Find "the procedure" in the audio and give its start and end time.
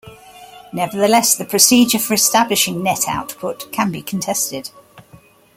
1.35-1.99